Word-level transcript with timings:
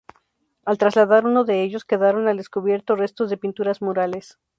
Al 0.65 0.79
trasladar 0.79 1.27
uno 1.27 1.43
de 1.43 1.61
ellos 1.61 1.85
quedaron 1.85 2.27
al 2.27 2.37
descubierto 2.37 2.95
restos 2.95 3.29
de 3.29 3.37
pinturas 3.37 3.83
murales. 3.83 4.39